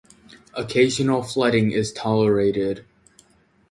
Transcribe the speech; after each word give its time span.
Occasional 0.55 1.21
flooding 1.21 1.69
is 1.69 1.93
tolerated. 1.93 2.85